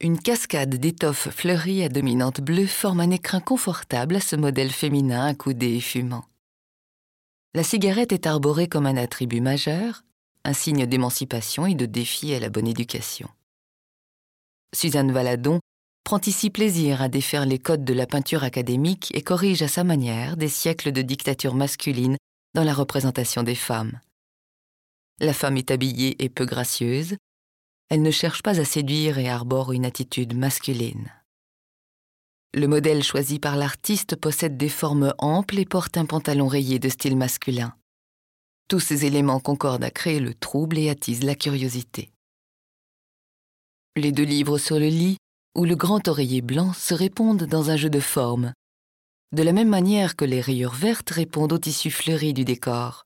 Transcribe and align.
une 0.00 0.20
cascade 0.20 0.76
d'étoffes 0.76 1.30
fleuries 1.30 1.82
à 1.82 1.88
dominante 1.88 2.40
bleue 2.40 2.66
forme 2.66 3.00
un 3.00 3.10
écrin 3.10 3.40
confortable 3.40 4.16
à 4.16 4.20
ce 4.20 4.36
modèle 4.36 4.70
féminin 4.70 5.26
accoudé 5.26 5.74
et 5.74 5.80
fumant. 5.80 6.24
La 7.54 7.64
cigarette 7.64 8.12
est 8.12 8.26
arborée 8.26 8.68
comme 8.68 8.86
un 8.86 8.96
attribut 8.96 9.40
majeur, 9.40 10.04
un 10.44 10.52
signe 10.52 10.86
d'émancipation 10.86 11.66
et 11.66 11.74
de 11.74 11.86
défi 11.86 12.32
à 12.32 12.38
la 12.38 12.48
bonne 12.48 12.68
éducation. 12.68 13.28
Suzanne 14.72 15.10
Valadon 15.10 15.58
prend 16.04 16.20
ici 16.26 16.50
plaisir 16.50 17.02
à 17.02 17.08
défaire 17.08 17.44
les 17.44 17.58
codes 17.58 17.84
de 17.84 17.94
la 17.94 18.06
peinture 18.06 18.44
académique 18.44 19.10
et 19.14 19.22
corrige 19.22 19.62
à 19.62 19.68
sa 19.68 19.82
manière 19.82 20.36
des 20.36 20.48
siècles 20.48 20.92
de 20.92 21.02
dictature 21.02 21.54
masculine 21.54 22.16
dans 22.54 22.64
la 22.64 22.72
représentation 22.72 23.42
des 23.42 23.56
femmes. 23.56 23.98
La 25.20 25.32
femme 25.32 25.56
est 25.56 25.72
habillée 25.72 26.22
et 26.22 26.28
peu 26.28 26.44
gracieuse, 26.44 27.16
elle 27.88 28.02
ne 28.02 28.10
cherche 28.10 28.42
pas 28.42 28.60
à 28.60 28.64
séduire 28.64 29.18
et 29.18 29.28
arbore 29.28 29.72
une 29.72 29.86
attitude 29.86 30.34
masculine. 30.34 31.12
Le 32.54 32.66
modèle 32.66 33.02
choisi 33.02 33.38
par 33.38 33.56
l'artiste 33.56 34.16
possède 34.16 34.56
des 34.56 34.68
formes 34.68 35.14
amples 35.18 35.58
et 35.58 35.64
porte 35.64 35.96
un 35.96 36.06
pantalon 36.06 36.48
rayé 36.48 36.78
de 36.78 36.88
style 36.88 37.16
masculin. 37.16 37.74
Tous 38.68 38.80
ces 38.80 39.04
éléments 39.04 39.40
concordent 39.40 39.84
à 39.84 39.90
créer 39.90 40.20
le 40.20 40.34
trouble 40.34 40.78
et 40.78 40.90
attisent 40.90 41.24
la 41.24 41.34
curiosité. 41.34 42.10
Les 43.96 44.12
deux 44.12 44.24
livres 44.24 44.58
sur 44.58 44.78
le 44.78 44.88
lit 44.88 45.16
ou 45.56 45.64
le 45.64 45.74
grand 45.74 46.06
oreiller 46.08 46.40
blanc 46.40 46.72
se 46.72 46.94
répondent 46.94 47.44
dans 47.44 47.70
un 47.70 47.76
jeu 47.76 47.90
de 47.90 48.00
formes, 48.00 48.52
de 49.32 49.42
la 49.42 49.52
même 49.52 49.68
manière 49.68 50.16
que 50.16 50.24
les 50.24 50.40
rayures 50.40 50.74
vertes 50.74 51.10
répondent 51.10 51.52
au 51.52 51.58
tissu 51.58 51.90
fleuri 51.90 52.32
du 52.32 52.44
décor. 52.44 53.04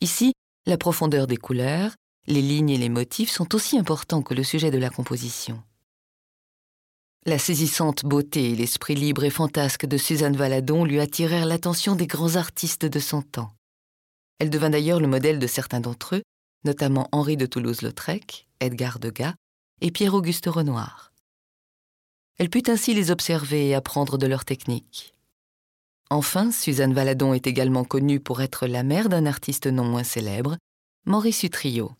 Ici, 0.00 0.32
la 0.66 0.76
profondeur 0.76 1.26
des 1.26 1.36
couleurs, 1.36 1.94
les 2.30 2.42
lignes 2.42 2.70
et 2.70 2.78
les 2.78 2.88
motifs 2.88 3.30
sont 3.30 3.54
aussi 3.54 3.76
importants 3.76 4.22
que 4.22 4.34
le 4.34 4.44
sujet 4.44 4.70
de 4.70 4.78
la 4.78 4.88
composition. 4.88 5.62
La 7.26 7.38
saisissante 7.38 8.04
beauté 8.04 8.52
et 8.52 8.56
l'esprit 8.56 8.94
libre 8.94 9.24
et 9.24 9.30
fantasque 9.30 9.84
de 9.84 9.98
Suzanne 9.98 10.36
Valadon 10.36 10.84
lui 10.84 11.00
attirèrent 11.00 11.44
l'attention 11.44 11.96
des 11.96 12.06
grands 12.06 12.36
artistes 12.36 12.86
de 12.86 12.98
son 12.98 13.20
temps. 13.20 13.52
Elle 14.38 14.48
devint 14.48 14.70
d'ailleurs 14.70 15.00
le 15.00 15.08
modèle 15.08 15.38
de 15.38 15.46
certains 15.46 15.80
d'entre 15.80 16.16
eux, 16.16 16.22
notamment 16.64 17.08
Henri 17.12 17.36
de 17.36 17.46
Toulouse-Lautrec, 17.46 18.46
Edgar 18.60 19.00
Degas 19.00 19.34
et 19.80 19.90
Pierre-Auguste 19.90 20.46
Renoir. 20.46 21.12
Elle 22.38 22.48
put 22.48 22.70
ainsi 22.70 22.94
les 22.94 23.10
observer 23.10 23.68
et 23.68 23.74
apprendre 23.74 24.16
de 24.16 24.26
leurs 24.26 24.46
techniques. 24.46 25.14
Enfin, 26.08 26.52
Suzanne 26.52 26.94
Valadon 26.94 27.34
est 27.34 27.46
également 27.46 27.84
connue 27.84 28.20
pour 28.20 28.40
être 28.40 28.66
la 28.66 28.82
mère 28.82 29.08
d'un 29.08 29.26
artiste 29.26 29.66
non 29.66 29.84
moins 29.84 30.04
célèbre, 30.04 30.56
Maurice 31.04 31.42
Utrio. 31.42 31.92